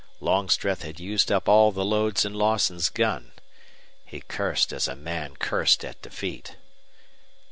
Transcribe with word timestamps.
Longstreth 0.19 0.81
had 0.81 0.99
used 0.99 1.31
up 1.31 1.47
all 1.47 1.71
the 1.71 1.85
loads 1.85 2.25
in 2.25 2.33
Lawson's 2.33 2.89
gun. 2.89 3.33
He 4.03 4.21
cursed 4.21 4.73
as 4.73 4.87
a 4.87 4.95
man 4.95 5.35
cursed 5.35 5.85
at 5.85 6.01
defeat. 6.01 6.55